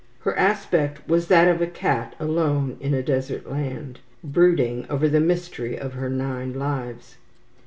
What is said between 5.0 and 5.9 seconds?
the mystery